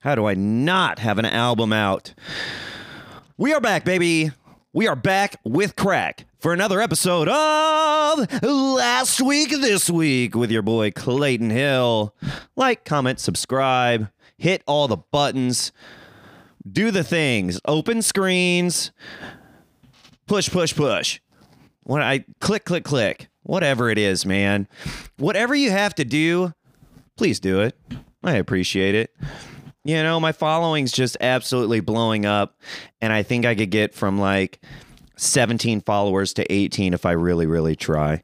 [0.00, 2.14] How do I not have an album out?
[3.36, 4.32] We are back, baby.
[4.72, 10.62] We are back with crack for another episode of Last Week This Week with your
[10.62, 12.16] boy Clayton Hill.
[12.56, 15.70] Like, comment, subscribe, hit all the buttons,
[16.68, 18.90] do the things, open screens,
[20.26, 21.20] push, push, push.
[21.88, 24.68] When I click, click, click, whatever it is, man.
[25.16, 26.52] Whatever you have to do,
[27.16, 27.78] please do it.
[28.22, 29.16] I appreciate it.
[29.84, 32.60] You know, my following's just absolutely blowing up,
[33.00, 34.62] and I think I could get from like
[35.16, 38.22] 17 followers to 18 if I really, really try.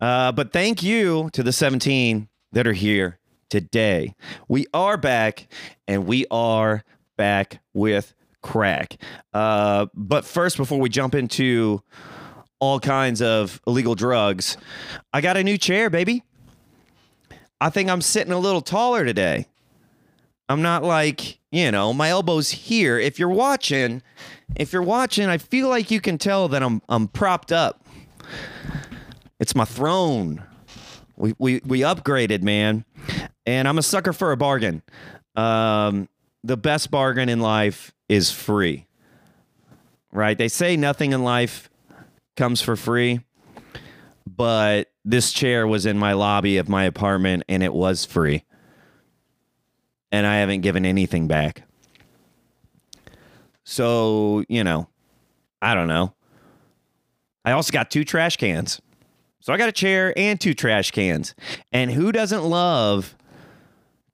[0.00, 3.18] Uh, but thank you to the 17 that are here
[3.50, 4.14] today.
[4.48, 5.48] We are back,
[5.86, 6.84] and we are
[7.18, 8.96] back with crack.
[9.34, 11.82] Uh, but first, before we jump into
[12.64, 14.56] all kinds of illegal drugs,
[15.12, 16.24] I got a new chair, baby.
[17.60, 19.46] I think I'm sitting a little taller today.
[20.48, 22.98] I'm not like, you know, my elbows here.
[22.98, 24.02] If you're watching,
[24.56, 27.84] if you're watching, I feel like you can tell that I'm I'm propped up.
[29.38, 30.42] It's my throne.
[31.16, 32.84] We we we upgraded, man.
[33.46, 34.82] And I'm a sucker for a bargain.
[35.36, 36.08] Um
[36.42, 38.86] the best bargain in life is free.
[40.12, 40.36] Right?
[40.36, 41.70] They say nothing in life
[42.36, 43.20] comes for free,
[44.26, 48.44] but this chair was in my lobby of my apartment and it was free
[50.14, 51.64] and I haven't given anything back.
[53.64, 54.88] So, you know,
[55.60, 56.14] I don't know.
[57.44, 58.80] I also got two trash cans.
[59.40, 61.34] So I got a chair and two trash cans.
[61.72, 63.16] And who doesn't love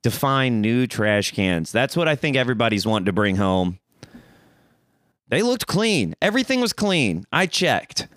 [0.03, 1.71] to find new trash cans?
[1.71, 3.79] That's what I think everybody's wanting to bring home.
[5.31, 6.15] They looked clean.
[6.21, 7.25] Everything was clean.
[7.33, 8.09] I checked.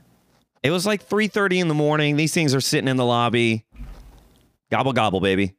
[0.64, 2.18] It was like 3:30 in the morning.
[2.18, 3.66] These things are sitting in the lobby.
[4.72, 5.54] Gobble gobble, baby.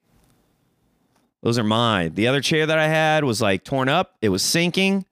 [1.43, 2.15] Those are mine.
[2.15, 4.17] The other chair that I had was like torn up.
[4.21, 5.05] It was sinking.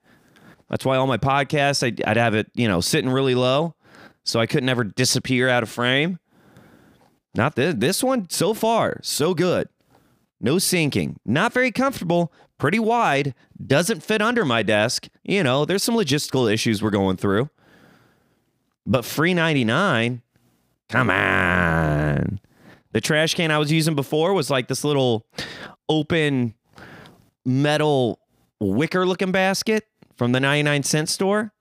[0.69, 3.75] That's why all my podcasts, I'd, I'd have it, you know, sitting really low,
[4.25, 6.19] so I couldn't ever disappear out of frame.
[7.35, 7.75] Not this.
[7.77, 9.69] This one so far so good.
[10.43, 11.21] No sinking.
[11.25, 12.33] Not very comfortable.
[12.59, 13.35] Pretty wide.
[13.65, 15.09] Doesn't fit under my desk.
[15.23, 17.49] You know, there's some logistical issues we're going through.
[18.85, 20.21] But free 99.
[20.89, 22.41] Come on.
[22.91, 25.27] The trash can I was using before was like this little
[25.89, 26.55] open
[27.47, 28.19] metal
[28.61, 29.85] wicker looking basket
[30.17, 31.53] from the 99 cent store.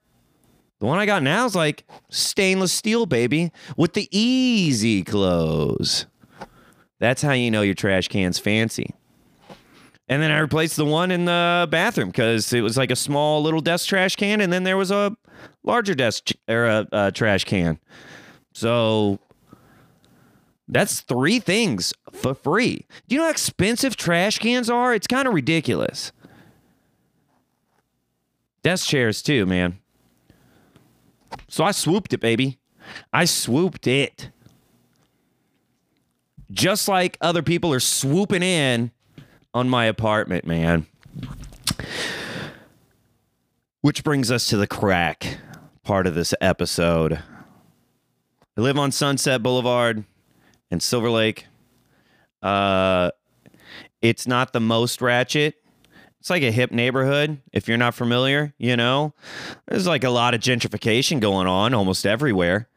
[0.79, 6.07] The one I got now is like stainless steel, baby, with the easy close.
[7.01, 8.93] That's how you know your trash can's fancy.
[10.07, 13.41] And then I replaced the one in the bathroom because it was like a small
[13.41, 15.17] little desk trash can, and then there was a
[15.63, 17.79] larger desk or a, a trash can.
[18.53, 19.17] So
[20.67, 22.85] that's three things for free.
[23.07, 24.93] Do you know how expensive trash cans are?
[24.93, 26.11] It's kind of ridiculous.
[28.61, 29.79] Desk chairs, too, man.
[31.47, 32.59] So I swooped it, baby.
[33.11, 34.29] I swooped it.
[36.51, 38.91] Just like other people are swooping in
[39.53, 40.85] on my apartment, man.
[43.81, 45.37] Which brings us to the crack
[45.83, 47.13] part of this episode.
[48.57, 50.03] I live on Sunset Boulevard
[50.69, 51.47] in Silver Lake.
[52.41, 53.11] Uh,
[54.01, 55.55] it's not the most ratchet.
[56.19, 57.41] It's like a hip neighborhood.
[57.51, 59.13] If you're not familiar, you know,
[59.67, 62.67] there's like a lot of gentrification going on almost everywhere.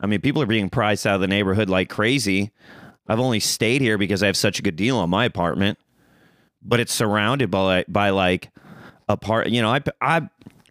[0.00, 2.52] I mean, people are being priced out of the neighborhood like crazy.
[3.06, 5.78] I've only stayed here because I have such a good deal on my apartment,
[6.62, 8.50] but it's surrounded by by like
[9.08, 9.48] a part.
[9.48, 10.28] You know, I I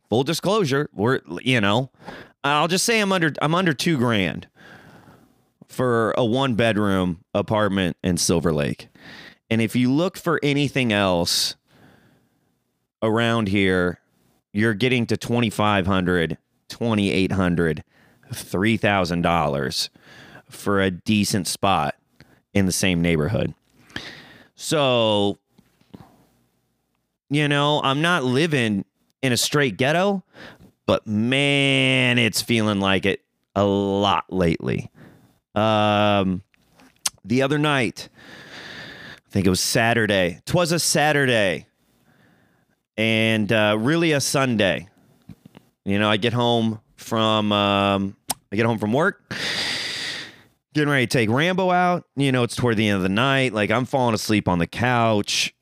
[0.09, 1.91] full disclosure, we're you know,
[2.43, 4.47] I'll just say I'm under I'm under two grand
[5.67, 8.89] for a one bedroom apartment in Silver Lake.
[9.49, 11.55] And if you look for anything else
[13.01, 13.99] around here,
[14.51, 16.37] you're getting to 2500
[16.69, 17.83] 2800
[18.31, 19.89] $3,000
[20.49, 21.95] for a decent spot
[22.53, 23.53] in the same neighborhood.
[24.55, 25.37] So,
[27.29, 28.85] you know, I'm not living
[29.21, 30.23] in a straight ghetto,
[30.85, 33.21] but man, it's feeling like it
[33.55, 34.89] a lot lately.
[35.55, 36.43] Um,
[37.25, 38.09] the other night,
[39.27, 40.41] I think it was Saturday.
[40.45, 41.67] Twas a Saturday,
[42.97, 44.89] and uh, really a Sunday.
[45.85, 48.15] You know, I get home from um,
[48.51, 49.33] I get home from work,
[50.73, 52.05] getting ready to take Rambo out.
[52.15, 53.53] You know, it's toward the end of the night.
[53.53, 55.53] Like I'm falling asleep on the couch,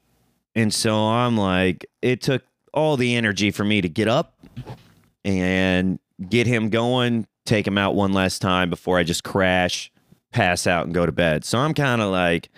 [0.55, 2.43] and so I'm like, it took
[2.73, 4.35] all the energy for me to get up
[5.23, 5.99] and
[6.29, 9.91] get him going take him out one last time before I just crash,
[10.31, 11.43] pass out, and go to bed.
[11.43, 12.49] So I'm kind of like,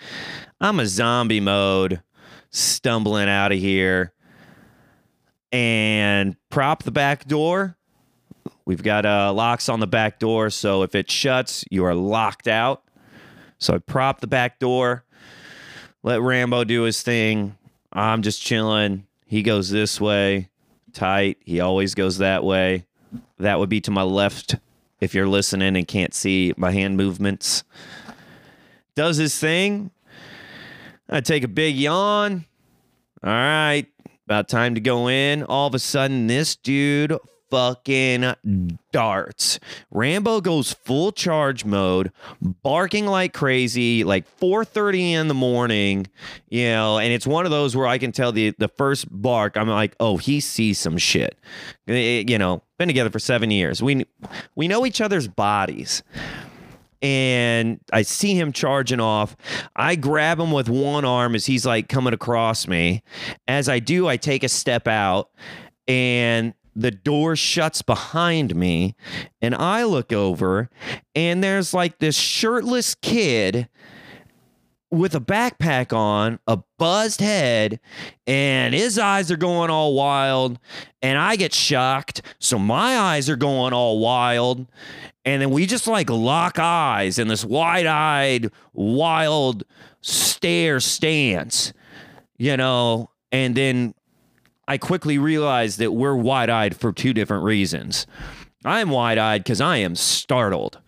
[0.60, 2.02] I'm a zombie mode,
[2.50, 4.12] stumbling out of here
[5.52, 7.76] and prop the back door.
[8.66, 12.48] We've got uh, locks on the back door, so if it shuts, you are locked
[12.48, 12.82] out.
[13.58, 15.04] So I prop the back door,
[16.02, 17.56] let Rambo do his thing.
[17.92, 19.06] I'm just chilling.
[19.26, 20.50] He goes this way,
[20.92, 21.38] tight.
[21.44, 22.86] He always goes that way.
[23.38, 24.56] That would be to my left
[25.00, 27.64] if you're listening and can't see my hand movements.
[28.94, 29.90] Does his thing.
[31.08, 32.46] I take a big yawn.
[33.22, 33.86] All right,
[34.26, 35.42] about time to go in.
[35.42, 37.16] All of a sudden, this dude
[37.54, 38.34] fucking
[38.90, 39.60] darts.
[39.92, 42.10] Rambo goes full charge mode,
[42.42, 46.08] barking like crazy, like 4:30 in the morning,
[46.48, 49.56] you know, and it's one of those where I can tell the the first bark,
[49.56, 51.38] I'm like, "Oh, he sees some shit."
[51.86, 53.80] Eh, you know, been together for 7 years.
[53.80, 54.04] We
[54.56, 56.02] we know each other's bodies
[57.02, 59.36] and I see him charging off.
[59.76, 63.04] I grab him with one arm as he's like coming across me.
[63.46, 65.28] As I do, I take a step out
[65.86, 68.94] and the door shuts behind me
[69.40, 70.70] and I look over
[71.14, 73.68] and there's like this shirtless kid
[74.94, 77.80] with a backpack on, a buzzed head,
[78.26, 80.58] and his eyes are going all wild.
[81.02, 82.22] And I get shocked.
[82.38, 84.66] So my eyes are going all wild.
[85.24, 89.64] And then we just like lock eyes in this wide eyed, wild
[90.00, 91.72] stare stance,
[92.36, 93.10] you know.
[93.32, 93.94] And then
[94.66, 98.06] I quickly realize that we're wide eyed for two different reasons.
[98.64, 100.78] I'm wide eyed because I am startled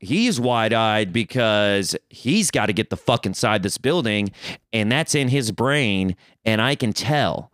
[0.00, 4.32] he's wide eyed because he's got to get the fuck inside this building,
[4.72, 7.52] and that's in his brain, and I can tell.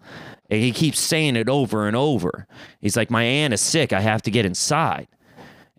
[0.49, 2.47] And he keeps saying it over and over.
[2.81, 3.93] He's like, My aunt is sick.
[3.93, 5.09] I have to get inside.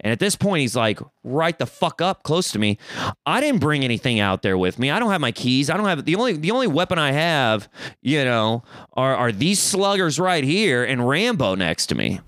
[0.02, 2.78] And at this point, he's like, right the fuck up close to me.
[3.26, 4.92] I didn't bring anything out there with me.
[4.92, 5.70] I don't have my keys.
[5.70, 7.68] I don't have the only the only weapon I have,
[8.02, 8.64] you know,
[8.94, 12.20] are are these sluggers right here and Rambo next to me.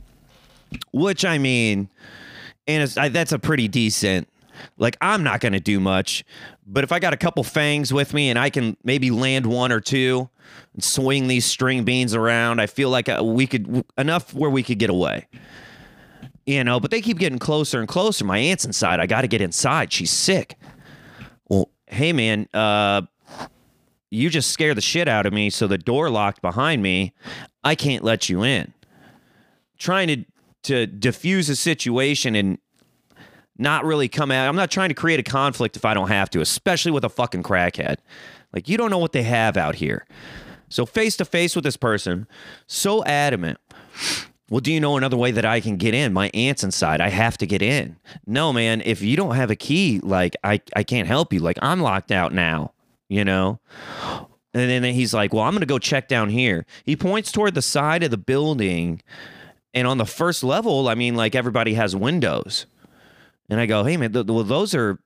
[0.92, 1.90] Which I mean,
[2.68, 4.28] and I, that's a pretty decent.
[4.78, 6.26] Like I'm not going to do much,
[6.66, 9.72] but if I got a couple fangs with me and I can maybe land one
[9.72, 10.30] or two
[10.74, 14.64] and swing these string beans around, I feel like uh, we could enough where we
[14.64, 15.28] could get away.
[16.50, 18.26] You know, but they keep getting closer and closer.
[18.26, 19.00] My aunt's inside.
[19.00, 19.94] I got to get inside.
[19.94, 20.58] She's sick.
[21.48, 23.04] Well, hey man, uh,
[24.10, 25.52] you just scare the shit out of me.
[25.52, 27.14] So the door locked behind me.
[27.64, 28.74] I can't let you in.
[29.78, 30.26] Trying to
[30.64, 32.58] to diffuse a situation and
[33.60, 34.50] not really come out.
[34.50, 37.10] I'm not trying to create a conflict if I don't have to, especially with a
[37.10, 37.98] fucking crackhead.
[38.54, 40.08] Like you don't know what they have out here.
[40.68, 42.28] So face to face with this person,
[42.66, 43.60] so adamant.
[44.50, 46.12] Well, do you know another way that I can get in?
[46.12, 47.02] My aunt's inside.
[47.02, 47.98] I have to get in.
[48.26, 51.40] No, man, if you don't have a key, like I, I can't help you.
[51.40, 52.74] Like I'm locked out now,
[53.10, 53.60] you know?
[54.54, 56.66] And then he's like, Well, I'm gonna go check down here.
[56.84, 59.02] He points toward the side of the building
[59.74, 62.66] and on the first level, I mean, like everybody has windows.
[63.50, 65.00] And I go, hey man, th- well those are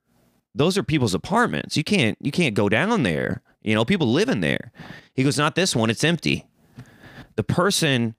[0.54, 1.76] those are people's apartments.
[1.76, 3.42] You can't you can't go down there.
[3.62, 4.72] You know, people live in there.
[5.14, 5.90] He goes, not this one.
[5.90, 6.46] It's empty.
[7.36, 8.14] The person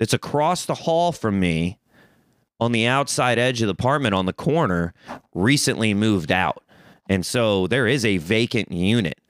[0.00, 1.78] that's across the hall from me
[2.58, 4.94] on the outside edge of the apartment on the corner
[5.34, 6.64] recently moved out.
[7.08, 9.20] And so there is a vacant unit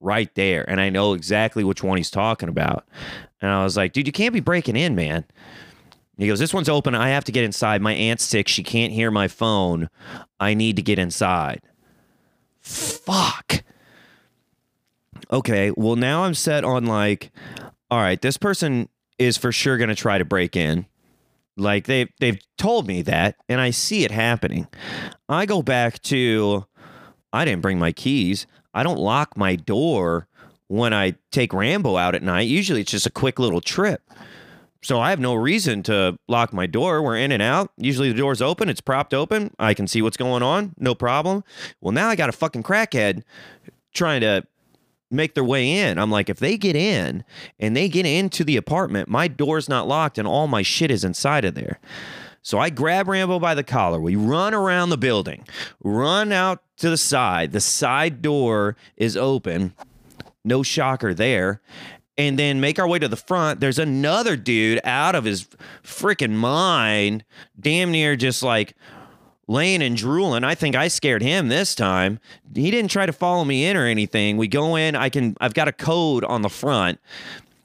[0.00, 0.68] right there.
[0.68, 2.86] And I know exactly which one he's talking about.
[3.40, 5.24] And I was like, dude, you can't be breaking in, man.
[6.18, 6.94] He goes, This one's open.
[6.94, 7.80] I have to get inside.
[7.80, 8.48] My aunt's sick.
[8.48, 9.88] She can't hear my phone.
[10.40, 11.62] I need to get inside.
[12.60, 13.62] Fuck.
[15.30, 15.72] Okay.
[15.76, 17.30] Well, now I'm set on like,
[17.88, 20.86] all right, this person is for sure going to try to break in.
[21.56, 24.68] Like they they've told me that and I see it happening.
[25.28, 26.66] I go back to
[27.32, 28.46] I didn't bring my keys.
[28.72, 30.28] I don't lock my door
[30.68, 32.46] when I take Rambo out at night.
[32.46, 34.02] Usually it's just a quick little trip.
[34.82, 37.02] So I have no reason to lock my door.
[37.02, 37.72] We're in and out.
[37.76, 39.52] Usually the door's open, it's propped open.
[39.58, 41.42] I can see what's going on, no problem.
[41.80, 43.24] Well, now I got a fucking crackhead
[43.92, 44.44] trying to
[45.10, 45.98] make their way in.
[45.98, 47.24] I'm like, if they get in
[47.58, 51.04] and they get into the apartment, my door's not locked and all my shit is
[51.04, 51.80] inside of there.
[52.42, 54.00] So I grab Rambo by the collar.
[54.00, 55.46] We run around the building,
[55.82, 57.52] run out to the side.
[57.52, 59.74] The side door is open.
[60.44, 61.60] No shocker there
[62.18, 63.60] and then make our way to the front.
[63.60, 65.46] There's another dude out of his
[65.84, 67.24] freaking mind,
[67.58, 68.74] damn near just like
[69.48, 70.44] laying and drooling.
[70.44, 72.20] I think I scared him this time.
[72.54, 74.36] He didn't try to follow me in or anything.
[74.36, 77.00] We go in, I can I've got a code on the front.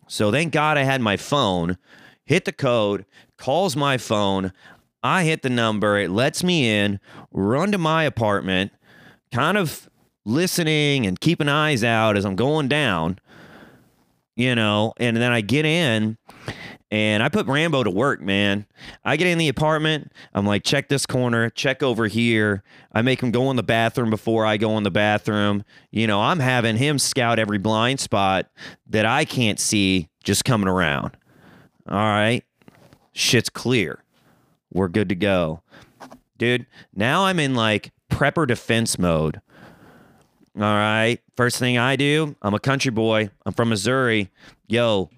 [0.08, 1.78] So thank God I had my phone.
[2.26, 3.06] Hit the code,
[3.38, 4.54] calls my phone.
[5.04, 5.98] I hit the number.
[6.00, 7.00] It lets me in,
[7.32, 8.72] run to my apartment,
[9.34, 9.90] kind of
[10.24, 13.20] listening and keeping eyes out as I'm going down,
[14.38, 16.18] you know, and then I get in
[16.94, 18.68] and I put Rambo to work, man.
[19.04, 20.12] I get in the apartment.
[20.36, 22.62] I'm like, check this corner, check over here.
[22.92, 25.66] I make him go in the bathroom before I go in the bathroom.
[25.90, 28.46] You know, I'm having him scout every blind spot
[28.92, 31.18] that I can't see just coming around.
[31.90, 32.44] All right.
[33.14, 34.04] Shit's clear.
[34.72, 35.64] We're good to go.
[36.38, 39.42] Dude, now I'm in like prepper defense mode.
[40.56, 41.18] All right.
[41.36, 43.32] First thing I do, I'm a country boy.
[43.48, 44.30] I'm from Missouri.
[44.68, 45.10] Yo,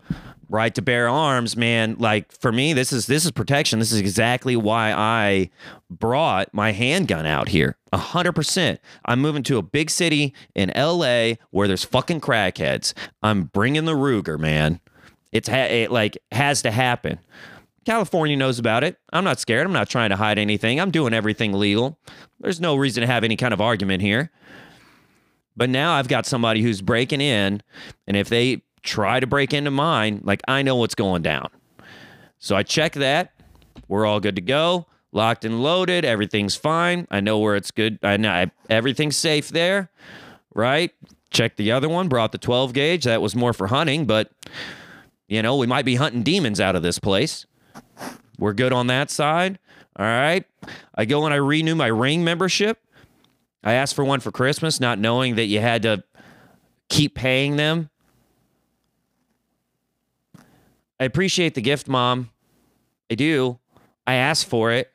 [0.50, 1.96] right to bear arms, man.
[2.00, 3.80] Like for me, this is this is protection.
[3.80, 5.50] This is exactly why I
[5.90, 7.78] brought my handgun out here.
[7.92, 8.80] A hundred percent.
[9.06, 11.38] I'm moving to a big city in L.A.
[11.52, 12.94] where there's fucking crackheads.
[13.24, 14.80] I'm bringing the Ruger, man.
[15.32, 17.20] It's ha- it like has to happen.
[17.86, 18.98] California knows about it.
[19.14, 19.66] I'm not scared.
[19.66, 20.80] I'm not trying to hide anything.
[20.80, 22.00] I'm doing everything legal.
[22.40, 24.32] There's no reason to have any kind of argument here.
[25.56, 27.62] But now I've got somebody who's breaking in,
[28.08, 31.50] and if they try to break into mine, like I know what's going down.
[32.40, 33.34] So I check that.
[33.88, 34.86] We're all good to go.
[35.12, 36.06] Locked and loaded.
[36.06, 37.08] Everything's fine.
[37.10, 38.00] I know where it's good.
[38.04, 39.90] I know I, everything's safe there,
[40.54, 40.92] right?
[41.32, 42.08] Check the other one.
[42.08, 43.04] Brought the 12 gauge.
[43.06, 44.32] That was more for hunting, but
[45.28, 47.46] you know we might be hunting demons out of this place.
[48.38, 49.60] We're good on that side.
[49.98, 50.46] All right.
[50.94, 52.80] I go and I renew my ring membership.
[53.64, 56.04] I asked for one for Christmas, not knowing that you had to
[56.90, 57.90] keep paying them.
[61.00, 62.30] I appreciate the gift, Mom.
[63.12, 63.60] I do.
[64.08, 64.92] I asked for it.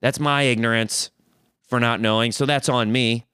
[0.00, 1.10] That's my ignorance
[1.68, 2.32] for not knowing.
[2.32, 3.26] So that's on me.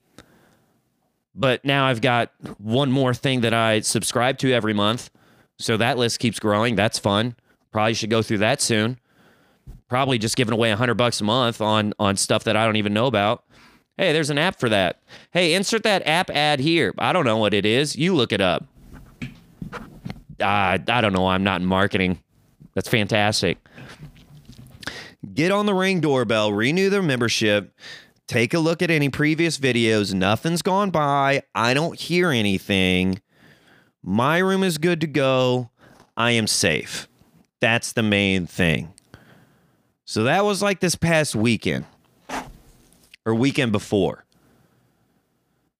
[1.34, 5.10] But now I've got one more thing that I subscribe to every month.
[5.58, 6.76] So that list keeps growing.
[6.76, 7.36] That's fun.
[7.72, 8.98] Probably should go through that soon.
[9.88, 12.76] Probably just giving away a hundred bucks a month on on stuff that I don't
[12.76, 13.44] even know about.
[13.96, 15.02] Hey, there's an app for that.
[15.30, 16.94] Hey, insert that app ad here.
[16.98, 17.96] I don't know what it is.
[17.96, 18.66] You look it up.
[20.40, 21.26] Uh, I don't know.
[21.28, 22.20] I'm not in marketing.
[22.74, 23.58] That's fantastic.
[25.34, 27.74] Get on the ring doorbell, renew their membership,
[28.28, 30.14] take a look at any previous videos.
[30.14, 31.42] Nothing's gone by.
[31.54, 33.20] I don't hear anything.
[34.02, 35.70] My room is good to go.
[36.16, 37.08] I am safe.
[37.60, 38.92] That's the main thing.
[40.04, 41.84] So that was like this past weekend
[43.24, 44.24] or weekend before.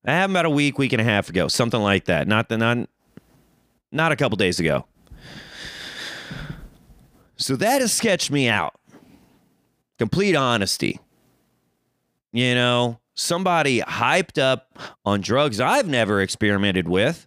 [0.04, 2.26] I have about a week, week and a half ago, something like that.
[2.26, 2.88] Not the not
[3.93, 4.87] not a couple days ago.
[7.37, 8.75] So that has sketched me out.
[9.99, 11.00] Complete honesty.
[12.33, 17.26] You know, somebody hyped up on drugs I've never experimented with.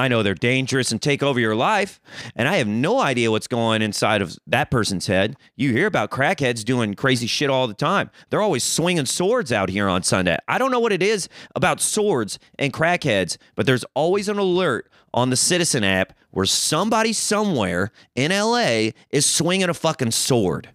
[0.00, 2.00] I know they're dangerous and take over your life,
[2.34, 5.36] and I have no idea what's going inside of that person's head.
[5.56, 8.10] You hear about crackheads doing crazy shit all the time.
[8.30, 10.38] They're always swinging swords out here on Sunday.
[10.48, 14.90] I don't know what it is about swords and crackheads, but there's always an alert
[15.12, 20.70] on the Citizen app where somebody somewhere in LA is swinging a fucking sword.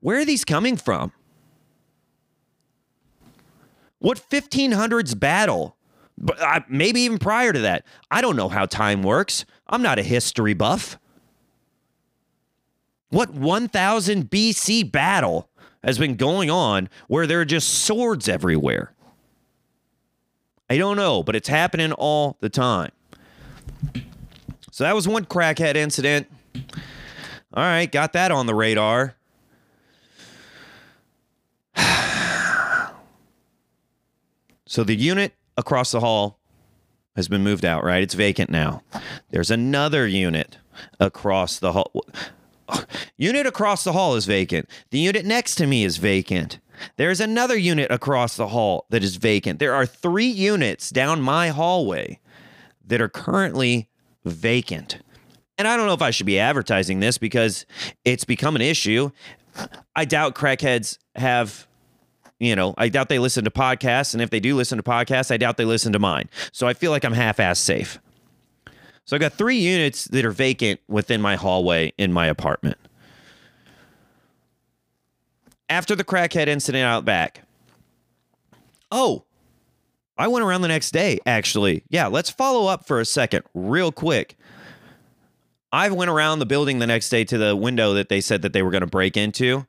[0.00, 1.12] Where are these coming from?
[3.98, 5.75] What 1500s battle?
[6.18, 7.84] But uh, maybe even prior to that.
[8.10, 9.44] I don't know how time works.
[9.66, 10.98] I'm not a history buff.
[13.10, 15.48] What 1000 BC battle
[15.84, 18.92] has been going on where there are just swords everywhere?
[20.68, 22.90] I don't know, but it's happening all the time.
[24.72, 26.26] So that was one crackhead incident.
[27.54, 29.14] All right, got that on the radar.
[34.66, 36.38] so the unit across the hall
[37.14, 38.02] has been moved out, right?
[38.02, 38.82] It's vacant now.
[39.30, 40.58] There's another unit
[41.00, 42.04] across the hall.
[43.16, 44.68] Unit across the hall is vacant.
[44.90, 46.58] The unit next to me is vacant.
[46.96, 49.58] There's another unit across the hall that is vacant.
[49.58, 52.18] There are three units down my hallway
[52.86, 53.88] that are currently
[54.24, 54.98] vacant.
[55.58, 57.64] And I don't know if I should be advertising this because
[58.04, 59.10] it's become an issue.
[59.94, 61.66] I doubt crackheads have,
[62.38, 64.12] you know, I doubt they listen to podcasts.
[64.12, 66.28] And if they do listen to podcasts, I doubt they listen to mine.
[66.52, 67.98] So I feel like I'm half ass safe.
[69.04, 72.76] So I got three units that are vacant within my hallway in my apartment.
[75.68, 77.42] After the crackhead incident out back,
[78.90, 79.24] oh,
[80.18, 81.84] I went around the next day, actually.
[81.88, 84.36] Yeah, let's follow up for a second, real quick.
[85.72, 88.52] I went around the building the next day to the window that they said that
[88.52, 89.66] they were going to break into.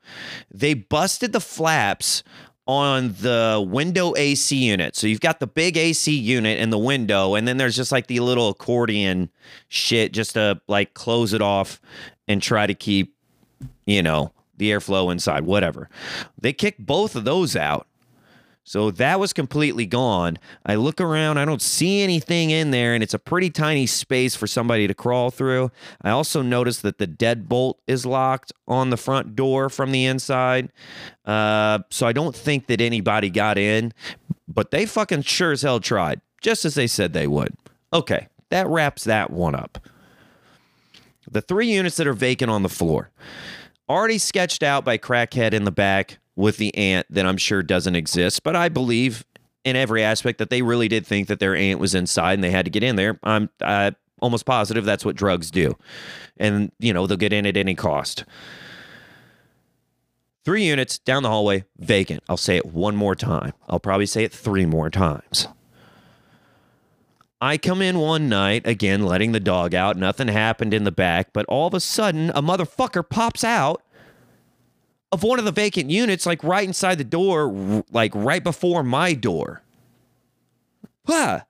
[0.50, 2.24] They busted the flaps
[2.68, 4.96] on the window AC unit.
[4.96, 8.08] So you've got the big AC unit in the window, and then there's just like
[8.08, 9.30] the little accordion
[9.70, 11.80] shit just to like close it off
[12.28, 13.14] and try to keep
[13.88, 15.90] you know, the airflow inside, whatever.
[16.40, 17.88] They kicked both of those out.
[18.68, 20.38] So that was completely gone.
[20.66, 24.36] I look around, I don't see anything in there, and it's a pretty tiny space
[24.36, 25.72] for somebody to crawl through.
[26.02, 30.74] I also noticed that the deadbolt is locked on the front door from the inside.
[31.24, 33.94] Uh, so I don't think that anybody got in,
[34.50, 37.56] but they fucking sure as hell tried, just as they said they would.
[37.94, 39.80] Okay, that wraps that one up.
[41.32, 43.12] The three units that are vacant on the floor,
[43.88, 47.96] already sketched out by Crackhead in the back with the aunt that I'm sure doesn't
[47.96, 49.26] exist, but I believe
[49.66, 52.52] in every aspect that they really did think that their aunt was inside and they
[52.52, 53.20] had to get in there.
[53.24, 53.92] I'm uh,
[54.22, 55.76] almost positive that's what drugs do.
[56.38, 58.24] And, you know, they'll get in at any cost.
[60.46, 62.24] Three units down the hallway, vacant.
[62.30, 63.52] I'll say it one more time.
[63.68, 65.48] I'll probably say it three more times.
[67.42, 69.98] I come in one night, again, letting the dog out.
[69.98, 73.84] Nothing happened in the back, but all of a sudden, a motherfucker pops out
[75.12, 79.14] of one of the vacant units, like right inside the door, like right before my
[79.14, 79.62] door.
[81.06, 81.42] Huh.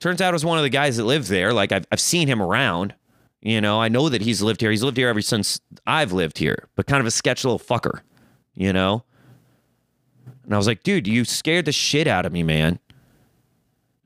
[0.00, 1.52] Turns out it was one of the guys that lived there.
[1.52, 2.94] Like I've, I've seen him around.
[3.40, 4.70] You know, I know that he's lived here.
[4.70, 8.00] He's lived here ever since I've lived here, but kind of a sketch little fucker,
[8.54, 9.04] you know?
[10.44, 12.78] And I was like, dude, you scared the shit out of me, man.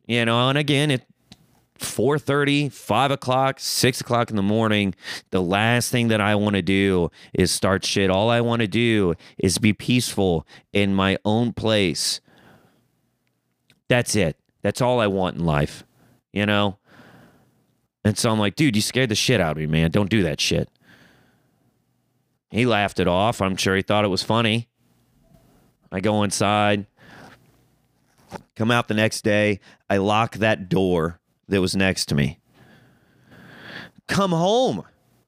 [0.07, 1.03] You know, and again, it
[1.79, 4.95] 4.30 5 o'clock 6 o'clock in the morning
[5.31, 8.11] the last thing that i want to do is start shit.
[8.11, 12.21] All i want to do is be peaceful in my own place.
[13.89, 14.39] That's it.
[14.63, 15.85] That's all i want in life
[16.33, 16.79] you know?
[18.05, 19.91] And so i'm like dude you scared the shit out of me man.
[19.91, 20.69] Don't do that shit.
[22.51, 23.43] He laughed it off.
[23.43, 24.69] I'm sure he thought it was funny.
[25.91, 26.87] I go inside
[28.55, 32.39] come out the next day i lock that door that was next to me.
[34.09, 34.85] Come home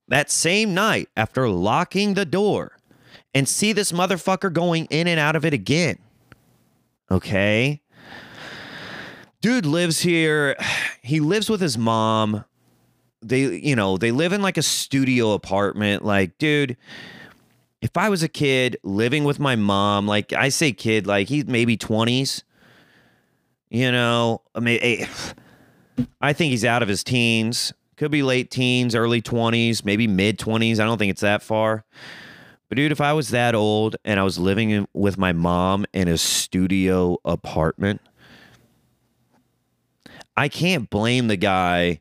[0.08, 2.76] that same night after locking the door
[3.34, 5.98] and see this motherfucker going in and out of it again.
[7.10, 7.82] Okay?
[9.40, 10.56] Dude lives here.
[11.02, 12.44] He lives with his mom.
[13.22, 16.04] They, you know, they live in like a studio apartment.
[16.04, 16.76] Like, dude,
[17.80, 21.46] if I was a kid living with my mom, like I say kid, like he's
[21.46, 22.42] maybe 20s,
[23.70, 25.06] you know, I mean, eh,
[26.20, 27.72] I think he's out of his teens.
[27.96, 30.78] Could be late teens, early 20s, maybe mid 20s.
[30.78, 31.84] I don't think it's that far.
[32.68, 36.06] But dude, if I was that old and I was living with my mom in
[36.06, 38.00] a studio apartment,
[40.36, 42.00] I can't blame the guy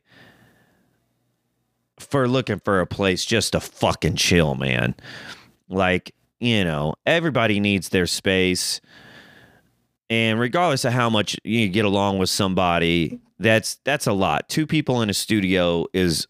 [1.98, 4.94] for looking for a place just to fucking chill, man.
[5.68, 8.80] Like, you know, everybody needs their space.
[10.10, 14.48] And regardless of how much you get along with somebody, that's that's a lot.
[14.48, 16.26] Two people in a studio is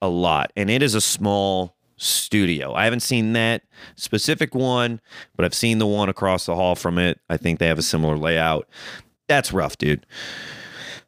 [0.00, 2.74] a lot, and it is a small studio.
[2.74, 3.62] I haven't seen that
[3.96, 5.00] specific one,
[5.36, 7.20] but I've seen the one across the hall from it.
[7.30, 8.68] I think they have a similar layout.
[9.28, 10.04] That's rough, dude.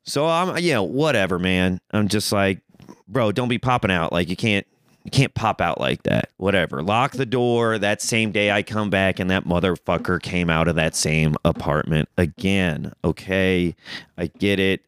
[0.04, 1.80] So I'm, you know, whatever, man.
[1.90, 2.60] I'm just like,
[3.08, 4.12] bro, don't be popping out.
[4.12, 4.66] Like you can't
[5.04, 6.30] you can't pop out like that.
[6.38, 6.82] Whatever.
[6.82, 7.78] Lock the door.
[7.78, 12.08] That same day I come back and that motherfucker came out of that same apartment
[12.16, 12.92] again.
[13.04, 13.74] Okay.
[14.16, 14.82] I get it.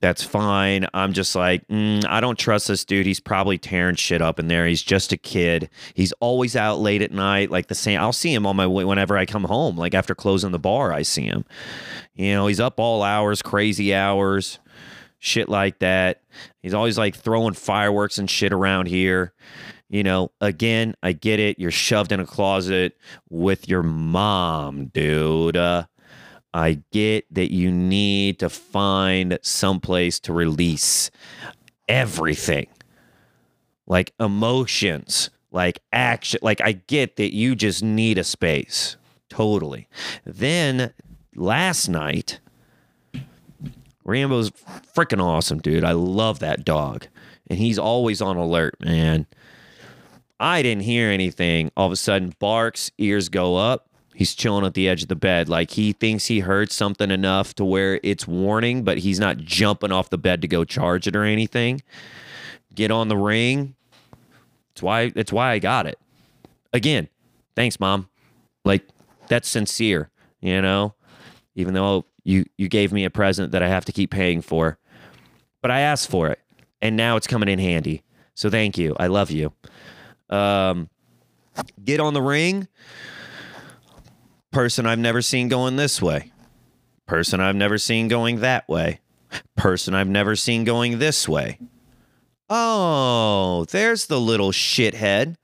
[0.00, 0.88] That's fine.
[0.92, 3.06] I'm just like, mm, I don't trust this dude.
[3.06, 4.66] He's probably tearing shit up in there.
[4.66, 5.70] He's just a kid.
[5.94, 7.52] He's always out late at night.
[7.52, 9.76] Like the same, I'll see him on my way whenever I come home.
[9.76, 11.44] Like after closing the bar, I see him.
[12.16, 14.58] You know, he's up all hours, crazy hours,
[15.22, 16.20] shit like that.
[16.62, 19.32] He's always like throwing fireworks and shit around here.
[19.88, 21.60] You know, again, I get it.
[21.60, 22.96] You're shoved in a closet
[23.30, 25.56] with your mom, dude.
[25.56, 25.84] Uh,
[26.52, 31.10] I get that you need to find someplace to release
[31.88, 32.66] everything
[33.86, 36.40] like emotions, like action.
[36.42, 38.96] Like, I get that you just need a space.
[39.28, 39.88] Totally.
[40.24, 40.92] Then
[41.36, 42.40] last night,
[44.04, 45.84] Rambo's freaking awesome, dude.
[45.84, 47.06] I love that dog.
[47.48, 49.26] And he's always on alert, man.
[50.40, 51.70] I didn't hear anything.
[51.76, 53.88] All of a sudden, barks, ears go up.
[54.14, 55.48] He's chilling at the edge of the bed.
[55.48, 59.92] Like he thinks he heard something enough to where it's warning, but he's not jumping
[59.92, 61.80] off the bed to go charge it or anything.
[62.74, 63.74] Get on the ring.
[64.74, 65.98] That's why that's why I got it.
[66.72, 67.08] Again,
[67.56, 68.08] thanks, mom.
[68.64, 68.86] Like
[69.28, 70.10] that's sincere,
[70.40, 70.94] you know?
[71.54, 74.78] Even though you you gave me a present that I have to keep paying for.
[75.60, 76.38] But I asked for it.
[76.80, 78.02] And now it's coming in handy.
[78.34, 78.96] So thank you.
[78.98, 79.52] I love you.
[80.30, 80.88] Um
[81.84, 82.68] get on the ring
[84.52, 86.30] Person I've never seen going this way.
[87.06, 89.00] Person I've never seen going that way.
[89.56, 91.58] Person I've never seen going this way.
[92.50, 95.36] Oh, there's the little shithead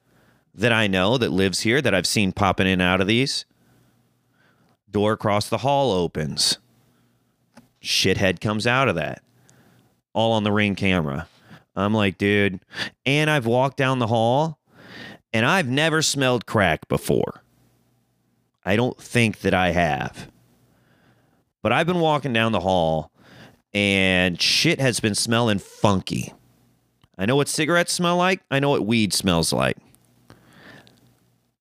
[0.55, 3.47] that I know that lives here that I've seen popping in out of these.
[4.91, 6.59] Door across the hall opens.
[7.83, 9.23] Shithead comes out of that.
[10.13, 11.29] All on the ring camera.
[11.77, 12.61] I'm like, dude.
[13.07, 14.59] And I've walked down the hall
[15.33, 17.43] and I've never smelled crack before.
[18.65, 20.31] I don't think that I have.
[21.63, 23.13] But I've been walking down the hall
[23.73, 26.33] and shit has been smelling funky.
[27.17, 29.77] I know what cigarettes smell like, I know what weed smells like.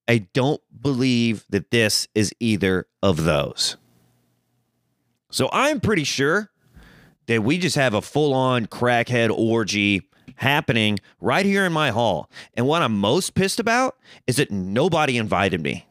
[0.07, 3.75] I don't believe that this is either of those.
[5.29, 6.51] So I'm pretty sure
[7.27, 12.29] that we just have a full on crackhead orgy happening right here in my hall.
[12.53, 15.85] And what I'm most pissed about is that nobody invited me.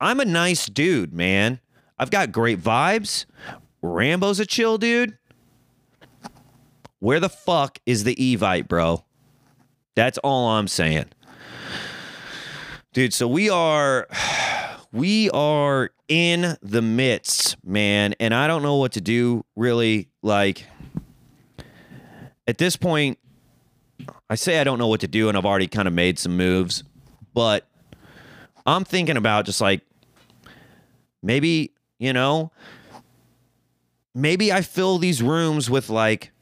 [0.00, 1.60] I'm a nice dude, man.
[1.98, 3.26] I've got great vibes.
[3.82, 5.18] Rambo's a chill dude.
[6.98, 9.04] Where the fuck is the Evite, bro?
[9.94, 11.06] That's all I'm saying.
[12.92, 14.08] Dude, so we are
[14.92, 20.66] we are in the midst, man, and I don't know what to do really like
[22.50, 23.16] at this point
[24.28, 26.36] I say I don't know what to do and I've already kind of made some
[26.36, 26.82] moves,
[27.32, 27.68] but
[28.66, 29.82] I'm thinking about just like
[31.22, 32.50] maybe, you know,
[34.14, 36.32] maybe I fill these rooms with like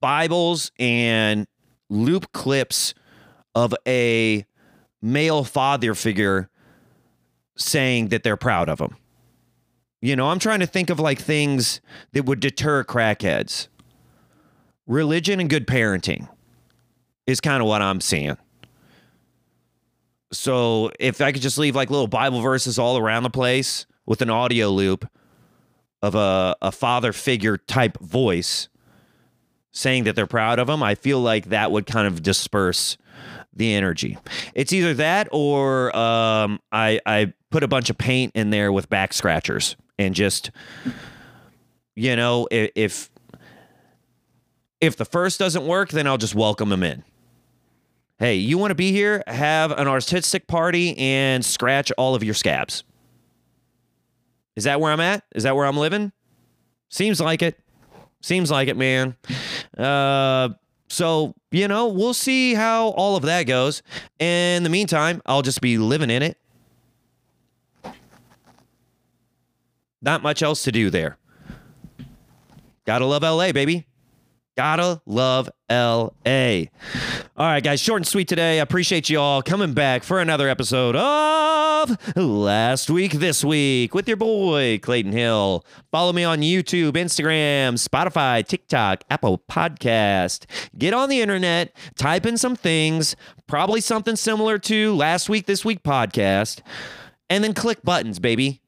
[0.00, 1.46] Bibles and
[1.90, 2.94] loop clips
[3.54, 4.46] of a
[5.02, 6.48] male father figure
[7.56, 8.96] saying that they're proud of them.
[10.00, 11.80] You know, I'm trying to think of like things
[12.12, 13.68] that would deter crackheads.
[14.86, 16.28] Religion and good parenting
[17.26, 18.36] is kind of what I'm seeing.
[20.30, 24.20] So if I could just leave like little Bible verses all around the place with
[24.20, 25.08] an audio loop
[26.02, 28.68] of a, a father figure type voice
[29.70, 32.98] saying that they're proud of them, I feel like that would kind of disperse
[33.56, 34.18] the energy.
[34.54, 38.88] It's either that or um, I I put a bunch of paint in there with
[38.88, 40.50] back scratchers and just
[41.94, 43.10] you know if
[44.80, 47.04] if, the first doesn't work, then I'll just welcome them in.
[48.18, 49.24] Hey, you want to be here?
[49.26, 52.84] Have an artistic party and scratch all of your scabs.
[54.56, 55.24] Is that where I'm at?
[55.34, 56.12] Is that where I'm living?
[56.90, 57.58] Seems like it.
[58.20, 59.16] Seems like it, man.
[59.76, 60.50] Uh,
[60.88, 63.82] so, you know, we'll see how all of that goes.
[64.18, 66.38] In the meantime, I'll just be living in it.
[70.02, 71.16] Not much else to do there.
[72.84, 73.86] Gotta love LA, baby.
[74.56, 76.66] Gotta love LA.
[77.36, 78.60] All right, guys, short and sweet today.
[78.60, 84.06] I appreciate you all coming back for another episode of Last Week This Week with
[84.06, 85.66] your boy, Clayton Hill.
[85.90, 90.46] Follow me on YouTube, Instagram, Spotify, TikTok, Apple Podcast.
[90.78, 93.16] Get on the internet, type in some things,
[93.48, 96.60] probably something similar to Last Week This Week podcast,
[97.28, 98.60] and then click buttons, baby.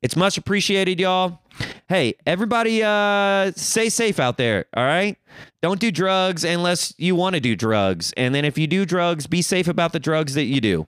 [0.00, 1.40] It's much appreciated, y'all.
[1.88, 4.66] Hey, everybody, uh, stay safe out there.
[4.76, 5.16] All right.
[5.62, 8.12] Don't do drugs unless you want to do drugs.
[8.16, 10.86] And then if you do drugs, be safe about the drugs that you do.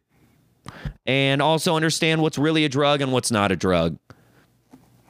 [1.07, 3.98] And also understand what's really a drug and what's not a drug.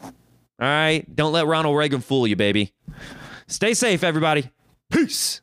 [0.02, 0.12] All
[0.60, 1.04] right.
[1.14, 2.72] Don't let Ronald Reagan fool you, baby.
[3.46, 4.50] Stay safe, everybody.
[4.90, 5.40] Peace.